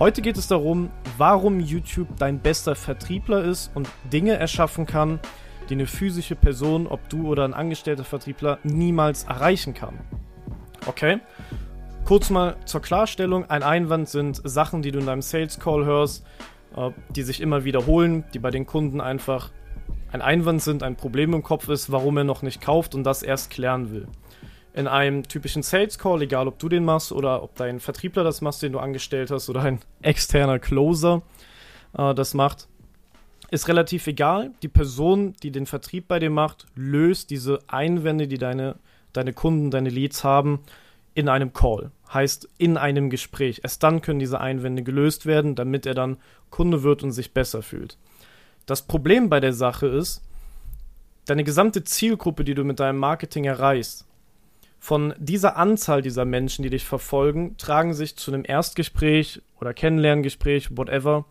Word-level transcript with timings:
Heute 0.00 0.22
geht 0.22 0.36
es 0.36 0.48
darum, 0.48 0.90
warum 1.18 1.60
YouTube 1.60 2.08
dein 2.18 2.40
bester 2.40 2.74
Vertriebler 2.74 3.44
ist 3.44 3.70
und 3.76 3.88
Dinge 4.12 4.32
erschaffen 4.32 4.86
kann, 4.86 5.20
die 5.68 5.74
eine 5.74 5.86
physische 5.86 6.34
Person, 6.34 6.88
ob 6.88 7.08
du 7.08 7.28
oder 7.28 7.44
ein 7.44 7.54
angestellter 7.54 8.02
Vertriebler, 8.02 8.58
niemals 8.64 9.22
erreichen 9.22 9.72
kann. 9.72 10.00
Okay? 10.86 11.20
Kurz 12.04 12.28
mal 12.28 12.56
zur 12.64 12.82
Klarstellung: 12.82 13.48
Ein 13.48 13.62
Einwand 13.62 14.08
sind 14.08 14.40
Sachen, 14.42 14.82
die 14.82 14.90
du 14.90 14.98
in 14.98 15.06
deinem 15.06 15.22
Sales 15.22 15.60
Call 15.60 15.84
hörst, 15.84 16.26
äh, 16.76 16.90
die 17.10 17.22
sich 17.22 17.40
immer 17.40 17.62
wiederholen, 17.62 18.24
die 18.34 18.40
bei 18.40 18.50
den 18.50 18.66
Kunden 18.66 19.00
einfach 19.00 19.52
ein 20.10 20.22
Einwand 20.22 20.60
sind, 20.60 20.82
ein 20.82 20.96
Problem 20.96 21.34
im 21.34 21.44
Kopf 21.44 21.68
ist, 21.68 21.92
warum 21.92 22.16
er 22.16 22.24
noch 22.24 22.42
nicht 22.42 22.60
kauft 22.60 22.96
und 22.96 23.04
das 23.04 23.22
erst 23.22 23.50
klären 23.50 23.92
will 23.92 24.08
in 24.74 24.88
einem 24.88 25.22
typischen 25.22 25.62
Sales 25.62 25.98
Call, 25.98 26.22
egal 26.22 26.48
ob 26.48 26.58
du 26.58 26.68
den 26.68 26.84
machst 26.84 27.12
oder 27.12 27.42
ob 27.42 27.54
dein 27.54 27.78
Vertriebler 27.78 28.24
das 28.24 28.40
macht, 28.40 28.60
den 28.60 28.72
du 28.72 28.80
angestellt 28.80 29.30
hast, 29.30 29.48
oder 29.48 29.62
ein 29.62 29.78
externer 30.02 30.58
Closer 30.58 31.22
äh, 31.96 32.12
das 32.14 32.34
macht, 32.34 32.66
ist 33.50 33.68
relativ 33.68 34.08
egal. 34.08 34.50
Die 34.62 34.68
Person, 34.68 35.34
die 35.42 35.52
den 35.52 35.66
Vertrieb 35.66 36.08
bei 36.08 36.18
dir 36.18 36.30
macht, 36.30 36.66
löst 36.74 37.30
diese 37.30 37.60
Einwände, 37.68 38.26
die 38.26 38.38
deine, 38.38 38.74
deine 39.12 39.32
Kunden, 39.32 39.70
deine 39.70 39.90
Leads 39.90 40.24
haben, 40.24 40.60
in 41.14 41.28
einem 41.28 41.52
Call. 41.52 41.92
Heißt, 42.12 42.48
in 42.58 42.76
einem 42.76 43.10
Gespräch. 43.10 43.60
Erst 43.62 43.84
dann 43.84 44.02
können 44.02 44.18
diese 44.18 44.40
Einwände 44.40 44.82
gelöst 44.82 45.24
werden, 45.24 45.54
damit 45.54 45.86
er 45.86 45.94
dann 45.94 46.16
Kunde 46.50 46.82
wird 46.82 47.04
und 47.04 47.12
sich 47.12 47.32
besser 47.32 47.62
fühlt. 47.62 47.96
Das 48.66 48.82
Problem 48.82 49.28
bei 49.28 49.38
der 49.38 49.52
Sache 49.52 49.86
ist, 49.86 50.22
deine 51.26 51.44
gesamte 51.44 51.84
Zielgruppe, 51.84 52.42
die 52.42 52.54
du 52.54 52.64
mit 52.64 52.80
deinem 52.80 52.98
Marketing 52.98 53.44
erreichst, 53.44 54.06
von 54.84 55.14
dieser 55.16 55.56
Anzahl 55.56 56.02
dieser 56.02 56.26
Menschen, 56.26 56.62
die 56.62 56.68
dich 56.68 56.84
verfolgen, 56.84 57.56
tragen 57.56 57.94
sich 57.94 58.16
zu 58.16 58.30
einem 58.30 58.44
Erstgespräch 58.46 59.40
oder 59.58 59.72
Kennenlerngespräch, 59.72 60.76
whatever, 60.76 61.24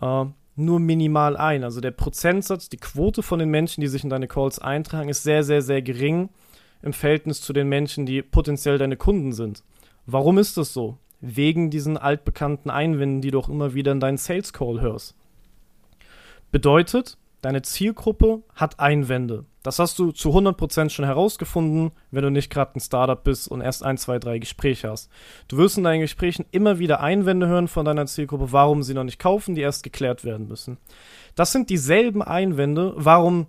äh, 0.00 0.24
nur 0.56 0.80
minimal 0.80 1.36
ein. 1.36 1.62
Also 1.62 1.80
der 1.80 1.92
Prozentsatz, 1.92 2.68
die 2.70 2.78
Quote 2.78 3.22
von 3.22 3.38
den 3.38 3.50
Menschen, 3.50 3.82
die 3.82 3.86
sich 3.86 4.02
in 4.02 4.10
deine 4.10 4.26
Calls 4.26 4.58
eintragen, 4.58 5.10
ist 5.10 5.22
sehr, 5.22 5.44
sehr, 5.44 5.62
sehr 5.62 5.80
gering 5.80 6.30
im 6.82 6.92
Verhältnis 6.92 7.40
zu 7.40 7.52
den 7.52 7.68
Menschen, 7.68 8.04
die 8.04 8.20
potenziell 8.20 8.78
deine 8.78 8.96
Kunden 8.96 9.30
sind. 9.32 9.62
Warum 10.06 10.36
ist 10.36 10.56
das 10.56 10.72
so? 10.72 10.98
Wegen 11.20 11.70
diesen 11.70 11.96
altbekannten 11.96 12.68
Einwänden, 12.68 13.20
die 13.20 13.30
du 13.30 13.38
auch 13.38 13.48
immer 13.48 13.74
wieder 13.74 13.92
in 13.92 14.00
deinen 14.00 14.18
Sales 14.18 14.52
Call 14.52 14.80
hörst. 14.80 15.14
Bedeutet, 16.50 17.16
deine 17.42 17.62
Zielgruppe 17.62 18.42
hat 18.54 18.80
Einwände. 18.80 19.44
Das 19.62 19.78
hast 19.78 19.98
du 19.98 20.10
zu 20.10 20.30
100% 20.30 20.90
schon 20.90 21.04
herausgefunden, 21.04 21.92
wenn 22.10 22.22
du 22.24 22.30
nicht 22.30 22.50
gerade 22.50 22.76
ein 22.76 22.80
Startup 22.80 23.22
bist 23.22 23.48
und 23.48 23.60
erst 23.60 23.84
ein, 23.84 23.98
zwei, 23.98 24.18
drei 24.18 24.38
Gespräche 24.38 24.90
hast. 24.90 25.10
Du 25.48 25.56
wirst 25.58 25.76
in 25.76 25.84
deinen 25.84 26.00
Gesprächen 26.00 26.46
immer 26.50 26.78
wieder 26.78 27.00
Einwände 27.00 27.46
hören 27.46 27.68
von 27.68 27.84
deiner 27.84 28.06
Zielgruppe, 28.06 28.52
warum 28.52 28.82
sie 28.82 28.94
noch 28.94 29.04
nicht 29.04 29.18
kaufen, 29.18 29.54
die 29.54 29.60
erst 29.60 29.82
geklärt 29.82 30.24
werden 30.24 30.48
müssen. 30.48 30.78
Das 31.34 31.52
sind 31.52 31.70
dieselben 31.70 32.22
Einwände, 32.22 32.94
warum 32.96 33.46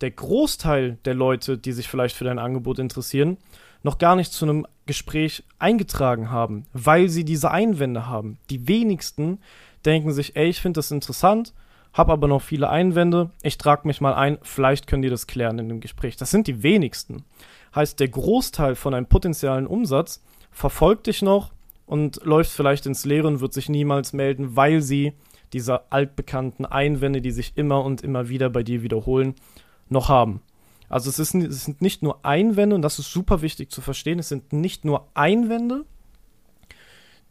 der 0.00 0.10
Großteil 0.10 0.98
der 1.04 1.14
Leute, 1.14 1.56
die 1.56 1.72
sich 1.72 1.88
vielleicht 1.88 2.16
für 2.16 2.24
dein 2.24 2.38
Angebot 2.38 2.78
interessieren, 2.78 3.38
noch 3.82 3.98
gar 3.98 4.16
nicht 4.16 4.32
zu 4.32 4.44
einem 4.44 4.66
Gespräch 4.86 5.44
eingetragen 5.58 6.30
haben, 6.30 6.66
weil 6.72 7.08
sie 7.08 7.24
diese 7.24 7.50
Einwände 7.50 8.06
haben. 8.06 8.38
Die 8.50 8.68
wenigsten 8.68 9.38
denken 9.84 10.12
sich, 10.12 10.36
ey, 10.36 10.48
ich 10.48 10.60
finde 10.60 10.78
das 10.78 10.90
interessant, 10.90 11.54
habe 11.96 12.12
aber 12.12 12.28
noch 12.28 12.42
viele 12.42 12.68
Einwände. 12.68 13.30
Ich 13.42 13.56
trage 13.56 13.86
mich 13.86 14.00
mal 14.00 14.14
ein, 14.14 14.38
vielleicht 14.42 14.86
können 14.86 15.02
die 15.02 15.08
das 15.08 15.26
klären 15.26 15.58
in 15.58 15.68
dem 15.68 15.80
Gespräch. 15.80 16.16
Das 16.16 16.30
sind 16.30 16.46
die 16.46 16.62
wenigsten. 16.62 17.24
Heißt, 17.74 17.98
der 17.98 18.08
Großteil 18.08 18.74
von 18.74 18.92
einem 18.92 19.06
potenziellen 19.06 19.66
Umsatz 19.66 20.22
verfolgt 20.50 21.06
dich 21.06 21.22
noch 21.22 21.52
und 21.86 22.22
läuft 22.24 22.50
vielleicht 22.50 22.84
ins 22.84 23.06
Leere 23.06 23.28
und 23.28 23.40
wird 23.40 23.54
sich 23.54 23.68
niemals 23.68 24.12
melden, 24.12 24.56
weil 24.56 24.82
sie 24.82 25.14
diese 25.52 25.90
altbekannten 25.90 26.66
Einwände, 26.66 27.22
die 27.22 27.30
sich 27.30 27.56
immer 27.56 27.82
und 27.82 28.02
immer 28.02 28.28
wieder 28.28 28.50
bei 28.50 28.62
dir 28.62 28.82
wiederholen, 28.82 29.34
noch 29.88 30.08
haben. 30.08 30.42
Also 30.88 31.08
es, 31.08 31.18
ist, 31.18 31.34
es 31.34 31.64
sind 31.64 31.80
nicht 31.80 32.02
nur 32.02 32.24
Einwände, 32.24 32.76
und 32.76 32.82
das 32.82 32.98
ist 32.98 33.10
super 33.10 33.42
wichtig 33.42 33.70
zu 33.70 33.80
verstehen, 33.80 34.18
es 34.18 34.28
sind 34.28 34.52
nicht 34.52 34.84
nur 34.84 35.08
Einwände, 35.14 35.84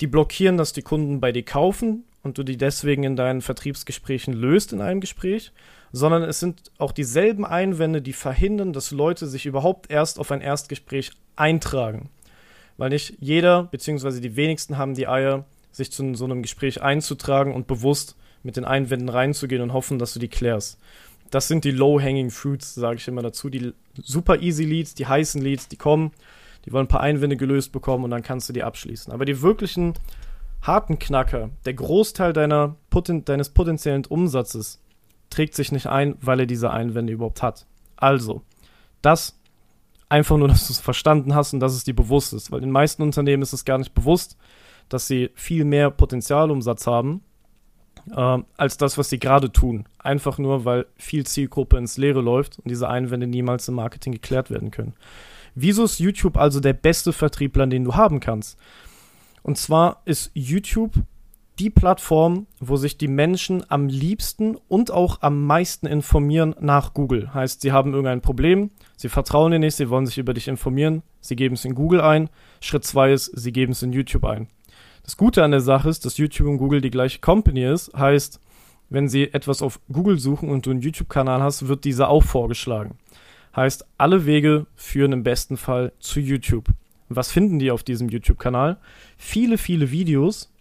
die 0.01 0.07
blockieren, 0.07 0.57
dass 0.57 0.73
die 0.73 0.81
Kunden 0.81 1.21
bei 1.21 1.31
dir 1.31 1.43
kaufen 1.43 2.03
und 2.25 2.39
du 2.39 2.43
die 2.43 2.57
deswegen 2.57 3.03
in 3.03 3.15
deinen 3.15 3.41
Vertriebsgesprächen 3.41 4.33
löst 4.33 4.73
in 4.73 4.81
einem 4.81 4.99
Gespräch, 4.99 5.51
sondern 5.91 6.23
es 6.23 6.39
sind 6.39 6.71
auch 6.79 6.91
dieselben 6.91 7.45
Einwände, 7.45 8.01
die 8.01 8.13
verhindern, 8.13 8.73
dass 8.73 8.89
Leute 8.89 9.27
sich 9.27 9.45
überhaupt 9.45 9.91
erst 9.91 10.19
auf 10.19 10.31
ein 10.31 10.41
Erstgespräch 10.41 11.11
eintragen. 11.35 12.09
Weil 12.77 12.89
nicht 12.89 13.15
jeder, 13.19 13.65
beziehungsweise 13.65 14.21
die 14.21 14.35
wenigsten 14.35 14.77
haben 14.77 14.95
die 14.95 15.07
Eier, 15.07 15.45
sich 15.71 15.91
zu 15.91 16.15
so 16.15 16.25
einem 16.25 16.41
Gespräch 16.41 16.81
einzutragen 16.81 17.53
und 17.53 17.67
bewusst 17.67 18.15
mit 18.41 18.57
den 18.57 18.65
Einwänden 18.65 19.09
reinzugehen 19.09 19.61
und 19.61 19.73
hoffen, 19.73 19.99
dass 19.99 20.13
du 20.13 20.19
die 20.19 20.27
klärst. 20.27 20.79
Das 21.29 21.47
sind 21.47 21.63
die 21.63 21.71
low-hanging 21.71 22.31
fruits, 22.31 22.73
sage 22.73 22.97
ich 22.97 23.07
immer 23.07 23.21
dazu. 23.21 23.49
Die 23.49 23.73
super 24.01 24.41
easy 24.41 24.63
Leads, 24.63 24.95
die 24.95 25.05
heißen 25.05 25.41
Leads, 25.41 25.67
die 25.67 25.77
kommen, 25.77 26.11
die 26.65 26.71
wollen 26.71 26.85
ein 26.85 26.89
paar 26.89 27.01
Einwände 27.01 27.37
gelöst 27.37 27.71
bekommen 27.71 28.03
und 28.03 28.11
dann 28.11 28.23
kannst 28.23 28.49
du 28.49 28.53
die 28.53 28.63
abschließen. 28.63 29.13
Aber 29.13 29.25
die 29.25 29.43
wirklichen 29.43 29.93
harten 30.65 30.99
Knacker, 30.99 31.49
der 31.65 31.73
Großteil 31.73 32.33
deiner, 32.33 32.75
poten 32.89 33.25
deines 33.25 33.49
potenziellen 33.49 34.05
Umsatzes 34.05 34.81
trägt 35.29 35.55
sich 35.55 35.71
nicht 35.71 35.87
ein, 35.87 36.17
weil 36.21 36.39
er 36.39 36.45
diese 36.45 36.71
Einwände 36.71 37.13
überhaupt 37.13 37.43
hat. 37.43 37.65
Also, 37.97 38.41
das 39.01 39.39
einfach 40.09 40.37
nur, 40.37 40.47
dass 40.49 40.67
du 40.67 40.73
es 40.73 40.79
verstanden 40.79 41.35
hast 41.35 41.53
und 41.53 41.59
dass 41.59 41.73
es 41.73 41.83
dir 41.83 41.95
bewusst 41.95 42.33
ist, 42.33 42.51
weil 42.51 42.61
den 42.61 42.71
meisten 42.71 43.01
Unternehmen 43.01 43.43
ist 43.43 43.53
es 43.53 43.65
gar 43.65 43.77
nicht 43.77 43.93
bewusst, 43.93 44.37
dass 44.89 45.07
sie 45.07 45.31
viel 45.35 45.65
mehr 45.65 45.89
Potenzialumsatz 45.89 46.87
haben, 46.87 47.21
äh, 48.15 48.37
als 48.57 48.77
das, 48.77 48.97
was 48.97 49.09
sie 49.09 49.19
gerade 49.19 49.51
tun. 49.51 49.85
Einfach 49.97 50.37
nur, 50.37 50.65
weil 50.65 50.85
viel 50.95 51.25
Zielgruppe 51.25 51.77
ins 51.77 51.97
Leere 51.97 52.21
läuft 52.21 52.59
und 52.59 52.69
diese 52.69 52.87
Einwände 52.87 53.27
niemals 53.27 53.67
im 53.67 53.75
Marketing 53.75 54.13
geklärt 54.13 54.51
werden 54.51 54.71
können. 54.71 54.93
Wieso 55.55 55.85
ist 55.85 55.99
YouTube 55.99 56.37
also 56.37 56.59
der 56.59 56.73
beste 56.73 57.13
Vertriebler, 57.13 57.65
den 57.67 57.85
du 57.85 57.95
haben 57.95 58.19
kannst? 58.19 58.59
Und 59.45 59.59
zwar 59.59 60.01
ist 60.05 60.31
YouTube 60.33 60.93
die 61.59 61.69
Plattform, 61.69 62.47
wo 62.59 62.77
sich 62.77 62.97
die 62.97 63.07
Menschen 63.07 63.63
am 63.69 63.87
liebsten 63.87 64.57
und 64.67 64.89
auch 64.89 65.21
am 65.21 65.45
meisten 65.45 65.85
informieren 65.85 66.55
nach 66.59 66.95
Google. 66.95 67.31
Heißt, 67.31 67.61
sie 67.61 67.71
haben 67.71 67.91
irgendein 67.91 68.21
Problem, 68.21 68.71
sie 68.97 69.07
vertrauen 69.07 69.51
dir 69.51 69.59
nicht, 69.59 69.75
sie 69.75 69.91
wollen 69.91 70.07
sich 70.07 70.17
über 70.17 70.33
dich 70.33 70.47
informieren, 70.47 71.03
sie 71.21 71.35
geben 71.35 71.53
es 71.53 71.63
in 71.63 71.75
Google 71.75 72.01
ein. 72.01 72.31
Schritt 72.59 72.85
zwei 72.85 73.13
ist, 73.13 73.25
sie 73.37 73.51
geben 73.51 73.73
es 73.73 73.83
in 73.83 73.93
YouTube 73.93 74.25
ein. 74.25 74.47
Das 75.03 75.15
Gute 75.15 75.43
an 75.43 75.51
der 75.51 75.61
Sache 75.61 75.89
ist, 75.89 76.05
dass 76.05 76.17
YouTube 76.17 76.47
und 76.47 76.57
Google 76.57 76.81
die 76.81 76.89
gleiche 76.89 77.19
Company 77.19 77.65
ist. 77.65 77.93
Heißt, 77.95 78.41
wenn 78.89 79.07
sie 79.07 79.31
etwas 79.31 79.61
auf 79.61 79.79
Google 79.91 80.17
suchen 80.17 80.49
und 80.49 80.65
du 80.65 80.71
einen 80.71 80.81
YouTube-Kanal 80.81 81.43
hast, 81.43 81.67
wird 81.67 81.85
dieser 81.85 82.09
auch 82.09 82.23
vorgeschlagen. 82.23 82.97
Heißt, 83.55 83.85
alle 83.99 84.25
Wege 84.25 84.65
führen 84.73 85.11
im 85.11 85.21
besten 85.21 85.55
Fall 85.55 85.93
zu 85.99 86.19
YouTube. 86.19 86.65
Was 87.09 87.31
finden 87.31 87.59
die 87.59 87.71
auf 87.71 87.83
diesem 87.83 88.09
YouTube-Kanal? 88.09 88.77
Viele, 89.17 89.57
viele 89.57 89.91
Videos 89.91 90.51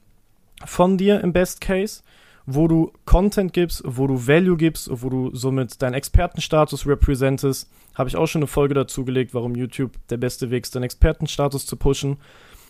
von 0.64 0.98
dir 0.98 1.20
im 1.20 1.32
Best 1.32 1.60
Case, 1.60 2.02
wo 2.46 2.68
du 2.68 2.92
Content 3.06 3.52
gibst, 3.52 3.82
wo 3.84 4.06
du 4.06 4.26
Value 4.26 4.56
gibst, 4.56 4.88
wo 4.90 5.08
du 5.08 5.34
somit 5.34 5.80
deinen 5.80 5.94
Expertenstatus 5.94 6.86
repräsentest. 6.86 7.70
Habe 7.94 8.08
ich 8.08 8.16
auch 8.16 8.26
schon 8.26 8.40
eine 8.40 8.46
Folge 8.46 8.74
dazu 8.74 9.04
gelegt, 9.04 9.32
warum 9.32 9.56
YouTube 9.56 9.92
der 10.10 10.18
beste 10.18 10.50
Weg 10.50 10.64
ist, 10.64 10.74
deinen 10.74 10.82
Expertenstatus 10.84 11.64
zu 11.64 11.76
pushen. 11.76 12.18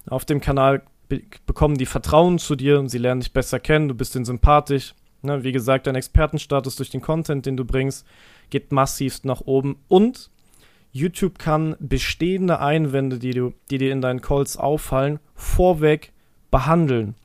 Auf 0.07 0.25
dem 0.25 0.41
Kanal 0.41 0.83
be 1.09 1.23
bekommen 1.47 1.77
die 1.77 1.87
Vertrauen 1.87 2.39
zu 2.39 2.55
dir 2.57 2.89
sie 2.89 2.99
lernen 2.99 3.21
dich 3.21 3.33
besser 3.33 3.59
kennen, 3.59 3.89
du 3.89 3.95
bist 3.95 4.15
ihnen 4.15 4.25
sympathisch. 4.25 4.95
Ne, 5.23 5.43
wie 5.43 5.53
gesagt, 5.53 5.87
dein 5.87 5.95
Expertenstatus 5.95 6.77
durch 6.77 6.91
den 6.91 7.01
Content, 7.01 7.47
den 7.47 7.57
du 7.57 7.65
bringst, 7.65 8.07
geht 8.51 8.73
massivst 8.73 9.25
nach 9.25 9.41
oben 9.41 9.77
und 9.89 10.31
YouTube 10.95 11.41
kann 11.41 11.75
bestehende 11.81 12.61
Einwände, 12.61 13.19
die, 13.19 13.33
du, 13.33 13.53
die 13.69 13.79
dir 13.79 13.91
in 13.91 14.01
deinen 14.01 14.21
Calls 14.21 14.57
auffallen, 14.57 15.19
vorweg 15.35 16.13
behandeln. 16.53 17.17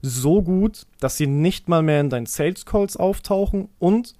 So 0.00 0.42
gut, 0.42 0.86
dass 1.00 1.16
sie 1.16 1.26
nicht 1.26 1.68
mal 1.68 1.82
mehr 1.82 2.00
in 2.00 2.08
deinen 2.08 2.26
Sales 2.26 2.64
Calls 2.64 2.96
auftauchen 2.96 3.68
und 3.80 4.14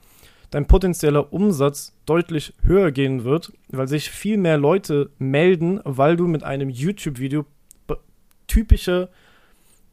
dein 0.51 0.67
potenzieller 0.67 1.33
Umsatz 1.33 1.93
deutlich 2.05 2.53
höher 2.65 2.91
gehen 2.91 3.23
wird, 3.23 3.53
weil 3.69 3.87
sich 3.87 4.11
viel 4.11 4.39
mehr 4.39 4.59
Leute 4.59 5.11
melden, 5.21 5.81
weil 5.85 6.17
du 6.17 6.27
mit 6.27 6.43
einem 6.43 6.69
YouTube-Video 6.69 7.47
typische, 8.49 9.09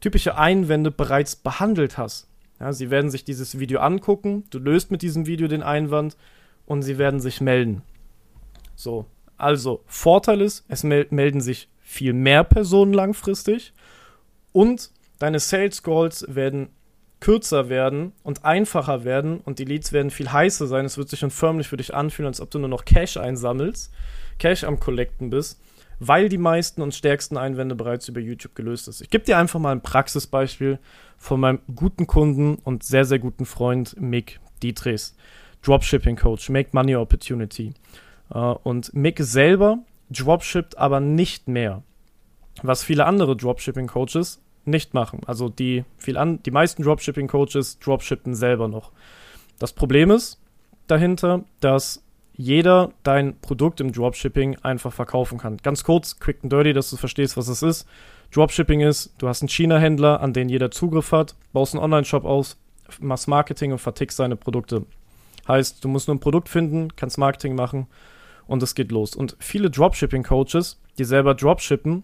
typische 0.00 0.36
Einwände 0.36 0.90
bereits 0.90 1.36
behandelt 1.36 1.98
hast. 1.98 2.26
Ja, 2.58 2.72
sie 2.72 2.90
werden 2.90 3.10
sich 3.10 3.24
dieses 3.24 3.60
Video 3.60 3.78
angucken, 3.78 4.42
du 4.50 4.58
löst 4.58 4.90
mit 4.90 5.02
diesem 5.02 5.26
Video 5.26 5.46
den 5.46 5.62
Einwand 5.62 6.16
und 6.66 6.82
sie 6.82 6.98
werden 6.98 7.20
sich 7.20 7.40
melden. 7.40 7.82
So, 8.74 9.06
also 9.36 9.82
Vorteil 9.86 10.40
ist, 10.40 10.64
es 10.68 10.84
mel 10.84 11.06
melden 11.10 11.40
sich 11.40 11.68
viel 11.80 12.12
mehr 12.12 12.44
Personen 12.44 12.92
langfristig 12.92 13.72
und 14.52 14.90
deine 15.18 15.38
Sales 15.40 15.82
Goals 15.82 16.24
werden 16.28 16.68
kürzer 17.20 17.70
werden 17.70 18.12
und 18.22 18.44
einfacher 18.44 19.04
werden 19.04 19.40
und 19.40 19.58
die 19.58 19.64
Leads 19.64 19.92
werden 19.92 20.10
viel 20.10 20.30
heißer 20.30 20.66
sein. 20.66 20.84
Es 20.84 20.98
wird 20.98 21.08
sich 21.08 21.20
schon 21.20 21.30
förmlich 21.30 21.68
für 21.68 21.78
dich 21.78 21.94
anfühlen, 21.94 22.26
als 22.26 22.40
ob 22.40 22.50
du 22.50 22.58
nur 22.58 22.68
noch 22.68 22.84
Cash 22.84 23.16
einsammelst, 23.16 23.92
Cash 24.38 24.64
am 24.64 24.78
Collecten 24.78 25.30
bist, 25.30 25.58
weil 25.98 26.28
die 26.28 26.38
meisten 26.38 26.82
und 26.82 26.94
stärksten 26.94 27.38
Einwände 27.38 27.74
bereits 27.74 28.08
über 28.08 28.20
YouTube 28.20 28.54
gelöst 28.54 28.88
ist. 28.88 29.00
Ich 29.00 29.08
gebe 29.08 29.24
dir 29.24 29.38
einfach 29.38 29.58
mal 29.58 29.72
ein 29.72 29.80
Praxisbeispiel 29.80 30.78
von 31.16 31.40
meinem 31.40 31.60
guten 31.74 32.06
Kunden 32.06 32.56
und 32.56 32.82
sehr, 32.82 33.06
sehr 33.06 33.18
guten 33.18 33.46
Freund 33.46 33.98
Mick 33.98 34.38
Dietrichs, 34.62 35.16
Dropshipping 35.62 36.16
Coach, 36.16 36.50
Make 36.50 36.70
Money 36.72 36.96
Opportunity. 36.96 37.72
Uh, 38.34 38.56
und 38.64 38.92
Mick 38.94 39.20
selber 39.20 39.78
dropshippt 40.10 40.76
aber 40.76 41.00
nicht 41.00 41.46
mehr. 41.46 41.82
Was 42.62 42.82
viele 42.82 43.06
andere 43.06 43.36
Dropshipping 43.36 43.86
Coaches 43.86 44.40
nicht 44.66 44.94
machen. 44.94 45.20
Also 45.26 45.48
die, 45.48 45.84
viel 45.96 46.16
an, 46.16 46.42
die 46.42 46.50
meisten 46.50 46.82
Dropshipping-Coaches 46.82 47.78
dropshippen 47.80 48.34
selber 48.34 48.68
noch. 48.68 48.92
Das 49.58 49.72
Problem 49.72 50.10
ist 50.10 50.40
dahinter, 50.86 51.44
dass 51.60 52.02
jeder 52.36 52.92
dein 53.02 53.38
Produkt 53.40 53.80
im 53.80 53.92
Dropshipping 53.92 54.56
einfach 54.62 54.92
verkaufen 54.92 55.38
kann. 55.38 55.58
Ganz 55.58 55.84
kurz, 55.84 56.18
quick 56.18 56.38
and 56.42 56.52
dirty, 56.52 56.72
dass 56.72 56.90
du 56.90 56.96
verstehst, 56.96 57.36
was 57.36 57.48
es 57.48 57.62
ist. 57.62 57.86
Dropshipping 58.32 58.80
ist, 58.80 59.14
du 59.18 59.28
hast 59.28 59.42
einen 59.42 59.48
China-Händler, 59.48 60.20
an 60.20 60.32
den 60.32 60.48
jeder 60.48 60.70
Zugriff 60.70 61.12
hat, 61.12 61.36
baust 61.52 61.74
einen 61.74 61.84
Online-Shop 61.84 62.24
aus, 62.24 62.58
machst 62.98 63.28
Marketing 63.28 63.70
und 63.70 63.78
vertickst 63.78 64.16
seine 64.16 64.34
Produkte. 64.34 64.84
Heißt, 65.46 65.84
du 65.84 65.88
musst 65.88 66.08
nur 66.08 66.16
ein 66.16 66.20
Produkt 66.20 66.48
finden, 66.48 66.96
kannst 66.96 67.18
Marketing 67.18 67.54
machen 67.54 67.86
und 68.46 68.62
es 68.62 68.74
geht 68.74 68.92
los. 68.92 69.14
Und 69.14 69.36
viele 69.38 69.70
Dropshipping-Coaches, 69.70 70.80
die 70.98 71.04
selber 71.04 71.34
dropshippen, 71.34 72.02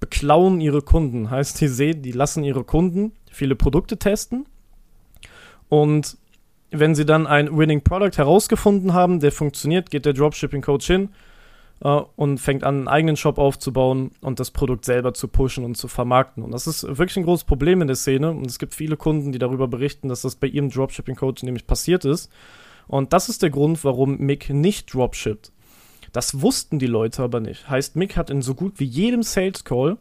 beklauen 0.00 0.60
ihre 0.60 0.82
Kunden. 0.82 1.30
Heißt, 1.30 1.60
die 1.60 1.68
sehen, 1.68 2.02
die 2.02 2.12
lassen 2.12 2.44
ihre 2.44 2.64
Kunden 2.64 3.12
viele 3.30 3.56
Produkte 3.56 3.98
testen 3.98 4.46
und 5.68 6.16
wenn 6.70 6.94
sie 6.94 7.06
dann 7.06 7.26
ein 7.26 7.56
Winning 7.56 7.82
Product 7.82 8.16
herausgefunden 8.16 8.92
haben, 8.92 9.20
der 9.20 9.32
funktioniert, 9.32 9.90
geht 9.90 10.04
der 10.04 10.12
Dropshipping 10.12 10.62
Coach 10.62 10.86
hin 10.86 11.10
äh, 11.80 12.00
und 12.16 12.38
fängt 12.38 12.64
an, 12.64 12.76
einen 12.76 12.88
eigenen 12.88 13.16
Shop 13.16 13.38
aufzubauen 13.38 14.10
und 14.20 14.40
das 14.40 14.50
Produkt 14.50 14.84
selber 14.84 15.14
zu 15.14 15.28
pushen 15.28 15.64
und 15.64 15.76
zu 15.76 15.88
vermarkten. 15.88 16.42
Und 16.42 16.52
das 16.52 16.66
ist 16.66 16.84
wirklich 16.84 17.16
ein 17.16 17.24
großes 17.24 17.44
Problem 17.44 17.82
in 17.82 17.88
der 17.88 17.96
Szene. 17.96 18.30
Und 18.30 18.46
es 18.46 18.58
gibt 18.58 18.74
viele 18.74 18.96
Kunden, 18.96 19.32
die 19.32 19.38
darüber 19.38 19.68
berichten, 19.68 20.08
dass 20.08 20.22
das 20.22 20.36
bei 20.36 20.48
ihrem 20.48 20.70
Dropshipping 20.70 21.16
Coach 21.16 21.42
nämlich 21.42 21.66
passiert 21.66 22.04
ist. 22.04 22.30
Und 22.88 23.12
das 23.12 23.28
ist 23.28 23.42
der 23.42 23.50
Grund, 23.50 23.82
warum 23.84 24.18
Mick 24.18 24.50
nicht 24.50 24.92
dropshippt. 24.92 25.52
Das 26.16 26.40
wussten 26.40 26.78
die 26.78 26.86
Leute 26.86 27.22
aber 27.22 27.40
nicht. 27.40 27.68
Heißt, 27.68 27.94
Mick 27.94 28.16
hat 28.16 28.30
in 28.30 28.40
so 28.40 28.54
gut 28.54 28.80
wie 28.80 28.86
jedem 28.86 29.22
Sales 29.22 29.64
Call 29.64 29.98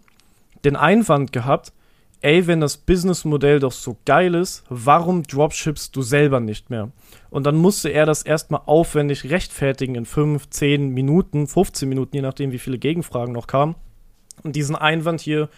den 0.63 0.77
Einwand 0.77 1.33
gehabt, 1.33 1.73
ey, 2.21 2.47
wenn 2.47 2.61
das 2.61 2.77
Businessmodell 2.77 3.59
doch 3.59 3.73
so 3.73 3.97
geil 4.05 4.33
ist, 4.33 4.63
warum 4.69 5.23
dropshippst 5.23 5.93
du 5.93 6.01
selber 6.03 6.39
nicht 6.39 6.69
mehr? 6.69 6.89
Und 7.31 7.45
dann 7.45 7.57
musste 7.57 7.89
er 7.89 8.05
das 8.05 8.23
erstmal 8.23 8.61
aufwendig 8.65 9.29
rechtfertigen 9.29 9.95
in 9.95 10.05
5, 10.05 10.49
10 10.51 10.87
Minuten, 10.87 11.47
15 11.47 11.89
Minuten, 11.89 12.15
je 12.15 12.21
nachdem, 12.21 12.53
wie 12.53 12.59
viele 12.59 12.77
Gegenfragen 12.77 13.33
noch 13.33 13.47
kamen, 13.47 13.75
und 14.41 14.55
diesen 14.55 14.77
Einwand 14.77 15.19
hier 15.19 15.49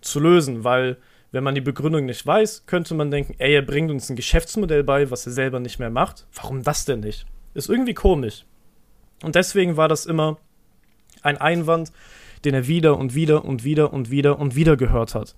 zu 0.00 0.18
lösen, 0.18 0.64
weil 0.64 0.96
wenn 1.30 1.44
man 1.44 1.54
die 1.54 1.60
Begründung 1.60 2.06
nicht 2.06 2.26
weiß, 2.26 2.64
könnte 2.64 2.94
man 2.94 3.10
denken, 3.10 3.34
ey, 3.36 3.52
er 3.52 3.60
bringt 3.60 3.90
uns 3.90 4.08
ein 4.08 4.16
Geschäftsmodell 4.16 4.82
bei, 4.82 5.10
was 5.10 5.26
er 5.26 5.32
selber 5.32 5.60
nicht 5.60 5.78
mehr 5.78 5.90
macht. 5.90 6.26
Warum 6.32 6.62
das 6.62 6.86
denn 6.86 7.00
nicht? 7.00 7.26
Ist 7.52 7.68
irgendwie 7.68 7.92
komisch. 7.92 8.46
Und 9.22 9.34
deswegen 9.34 9.76
war 9.76 9.88
das 9.88 10.06
immer 10.06 10.36
ein 11.22 11.38
Einwand, 11.38 11.92
den 12.44 12.54
er 12.54 12.66
wieder 12.66 12.98
und 12.98 13.14
wieder 13.14 13.44
und 13.44 13.64
wieder 13.64 13.92
und 13.92 14.10
wieder 14.10 14.38
und 14.38 14.54
wieder 14.54 14.76
gehört 14.76 15.14
hat. 15.14 15.34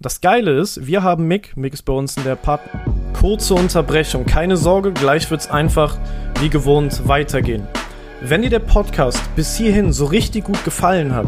Das 0.00 0.20
Geile 0.20 0.52
ist, 0.58 0.86
wir 0.86 1.02
haben 1.02 1.26
Mick, 1.26 1.56
Mick 1.56 1.74
ist 1.74 1.82
bei 1.82 1.92
uns 1.92 2.16
in 2.16 2.24
der 2.24 2.36
Partner. 2.36 2.84
Kurze 3.18 3.54
Unterbrechung, 3.54 4.26
keine 4.26 4.56
Sorge, 4.56 4.92
gleich 4.92 5.28
wird 5.30 5.40
es 5.40 5.50
einfach 5.50 5.98
wie 6.40 6.48
gewohnt 6.48 7.08
weitergehen. 7.08 7.66
Wenn 8.20 8.42
dir 8.42 8.50
der 8.50 8.60
Podcast 8.60 9.20
bis 9.34 9.56
hierhin 9.56 9.92
so 9.92 10.06
richtig 10.06 10.44
gut 10.44 10.64
gefallen 10.64 11.14
hat, 11.14 11.26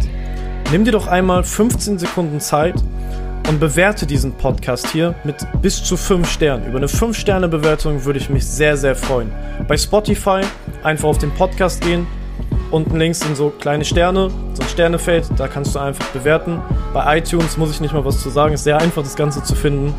nimm 0.70 0.84
dir 0.84 0.92
doch 0.92 1.08
einmal 1.08 1.42
15 1.42 1.98
Sekunden 1.98 2.38
Zeit 2.38 2.76
und 3.48 3.60
bewerte 3.60 4.06
diesen 4.06 4.32
Podcast 4.32 4.88
hier 4.88 5.14
mit 5.24 5.36
bis 5.60 5.82
zu 5.82 5.96
5 5.96 6.30
Sternen. 6.30 6.66
Über 6.66 6.78
eine 6.78 6.86
5-Sterne-Bewertung 6.86 8.04
würde 8.04 8.18
ich 8.18 8.30
mich 8.30 8.46
sehr, 8.46 8.76
sehr 8.76 8.94
freuen. 8.94 9.32
Bei 9.66 9.76
Spotify 9.76 10.40
einfach 10.82 11.08
auf 11.08 11.18
den 11.18 11.30
Podcast 11.32 11.80
gehen. 11.80 12.06
Unten 12.70 12.96
links 12.98 13.20
sind 13.20 13.36
so 13.36 13.50
kleine 13.50 13.84
Sterne, 13.84 14.30
so 14.54 14.62
ein 14.62 14.68
Sternefeld, 14.68 15.28
da 15.36 15.48
kannst 15.48 15.74
du 15.74 15.80
einfach 15.80 16.06
bewerten. 16.08 16.60
Bei 16.92 17.18
iTunes 17.18 17.56
muss 17.56 17.72
ich 17.72 17.80
nicht 17.80 17.92
mal 17.92 18.04
was 18.04 18.20
zu 18.20 18.30
sagen, 18.30 18.54
ist 18.54 18.64
sehr 18.64 18.78
einfach 18.78 19.02
das 19.02 19.16
Ganze 19.16 19.42
zu 19.42 19.54
finden. 19.54 19.92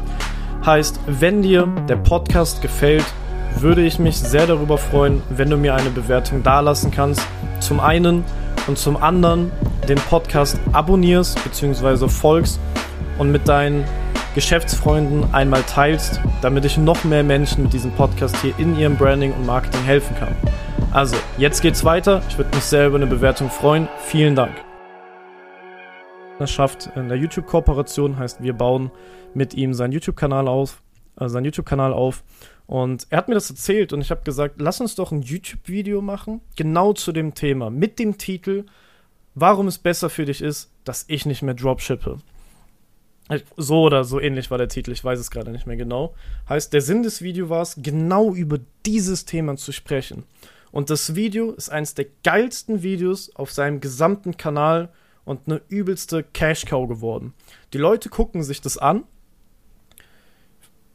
Heißt, 0.65 0.99
wenn 1.07 1.41
dir 1.41 1.67
der 1.89 1.97
Podcast 1.97 2.61
gefällt, 2.61 3.05
würde 3.59 3.81
ich 3.81 3.99
mich 3.99 4.17
sehr 4.17 4.47
darüber 4.47 4.77
freuen, 4.77 5.21
wenn 5.29 5.49
du 5.49 5.57
mir 5.57 5.75
eine 5.75 5.89
Bewertung 5.89 6.43
dalassen 6.43 6.91
kannst. 6.91 7.21
Zum 7.59 7.79
einen 7.79 8.23
und 8.67 8.77
zum 8.77 8.95
anderen 8.95 9.51
den 9.89 9.97
Podcast 9.97 10.57
abonnierst 10.71 11.43
bzw. 11.43 12.07
folgst 12.07 12.59
und 13.21 13.31
mit 13.31 13.47
deinen 13.47 13.85
Geschäftsfreunden 14.33 15.31
einmal 15.31 15.61
teilst, 15.61 16.19
damit 16.41 16.65
ich 16.65 16.79
noch 16.79 17.03
mehr 17.03 17.23
Menschen 17.23 17.61
mit 17.61 17.71
diesem 17.71 17.91
Podcast 17.91 18.35
hier 18.37 18.57
in 18.57 18.75
ihrem 18.75 18.97
Branding 18.97 19.31
und 19.31 19.45
Marketing 19.45 19.83
helfen 19.83 20.15
kann. 20.15 20.35
Also, 20.91 21.15
jetzt 21.37 21.61
geht's 21.61 21.85
weiter. 21.85 22.23
Ich 22.29 22.39
würde 22.39 22.49
mich 22.55 22.63
sehr 22.63 22.87
über 22.87 22.95
eine 22.95 23.05
Bewertung 23.05 23.51
freuen. 23.51 23.87
Vielen 23.99 24.35
Dank. 24.35 24.53
Schafft 26.45 26.89
in 26.95 27.09
der 27.09 27.17
YouTube-Kooperation, 27.19 28.17
heißt, 28.17 28.41
wir 28.41 28.53
bauen 28.53 28.89
mit 29.35 29.53
ihm 29.53 29.75
seinen 29.75 29.91
YouTube-Kanal 29.91 30.47
auf, 30.47 30.81
äh, 31.19 31.29
seinen 31.29 31.45
YouTube-Kanal 31.45 31.93
auf. 31.93 32.23
Und 32.65 33.05
er 33.11 33.19
hat 33.19 33.27
mir 33.27 33.35
das 33.35 33.51
erzählt 33.51 33.93
und 33.93 34.01
ich 34.01 34.09
habe 34.09 34.23
gesagt, 34.23 34.55
lass 34.57 34.81
uns 34.81 34.95
doch 34.95 35.11
ein 35.11 35.21
YouTube-Video 35.21 36.01
machen, 36.01 36.41
genau 36.55 36.93
zu 36.93 37.11
dem 37.11 37.35
Thema, 37.35 37.69
mit 37.69 37.99
dem 37.99 38.17
Titel, 38.17 38.65
warum 39.35 39.67
es 39.67 39.77
besser 39.77 40.09
für 40.09 40.25
dich 40.25 40.41
ist, 40.41 40.71
dass 40.85 41.05
ich 41.07 41.27
nicht 41.27 41.43
mehr 41.43 41.53
dropshippe. 41.53 42.17
So 43.57 43.83
oder 43.83 44.03
so 44.03 44.19
ähnlich 44.19 44.51
war 44.51 44.57
der 44.57 44.67
Titel, 44.67 44.91
ich 44.91 45.03
weiß 45.03 45.19
es 45.19 45.31
gerade 45.31 45.51
nicht 45.51 45.67
mehr 45.67 45.77
genau. 45.77 46.13
Heißt, 46.49 46.73
der 46.73 46.81
Sinn 46.81 47.03
des 47.03 47.21
Videos 47.21 47.49
war 47.49 47.61
es, 47.61 47.75
genau 47.77 48.33
über 48.33 48.59
dieses 48.85 49.25
Thema 49.25 49.55
zu 49.55 49.71
sprechen. 49.71 50.23
Und 50.71 50.89
das 50.89 51.15
Video 51.15 51.51
ist 51.51 51.69
eines 51.69 51.93
der 51.93 52.07
geilsten 52.23 52.83
Videos 52.83 53.35
auf 53.35 53.51
seinem 53.51 53.79
gesamten 53.79 54.37
Kanal 54.37 54.89
und 55.25 55.41
eine 55.45 55.61
übelste 55.69 56.23
Cash-Cow 56.23 56.87
geworden. 56.87 57.33
Die 57.73 57.77
Leute 57.77 58.09
gucken 58.09 58.43
sich 58.43 58.61
das 58.61 58.77
an, 58.77 59.03